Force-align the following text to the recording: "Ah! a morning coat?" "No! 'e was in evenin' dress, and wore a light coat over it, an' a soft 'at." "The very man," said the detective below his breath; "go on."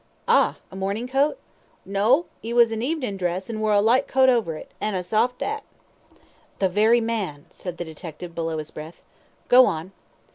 "Ah! 0.27 0.57
a 0.71 0.75
morning 0.75 1.07
coat?" 1.07 1.37
"No! 1.85 2.25
'e 2.43 2.53
was 2.53 2.71
in 2.71 2.81
evenin' 2.81 3.17
dress, 3.17 3.51
and 3.51 3.61
wore 3.61 3.73
a 3.73 3.79
light 3.81 4.07
coat 4.07 4.29
over 4.29 4.55
it, 4.55 4.71
an' 4.81 4.95
a 4.95 5.03
soft 5.03 5.43
'at." 5.43 5.61
"The 6.57 6.69
very 6.69 6.99
man," 6.99 7.45
said 7.51 7.77
the 7.77 7.85
detective 7.85 8.33
below 8.33 8.57
his 8.57 8.71
breath; 8.71 9.03
"go 9.47 9.67
on." 9.67 9.91